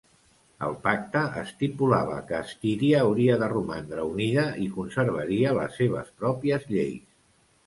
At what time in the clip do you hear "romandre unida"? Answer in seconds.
3.53-4.47